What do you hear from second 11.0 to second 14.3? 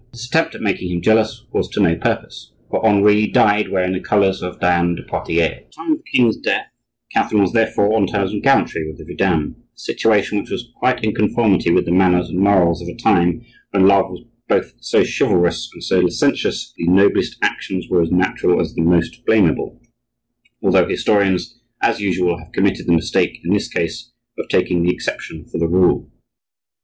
in conformity with the manners and morals of a time when love was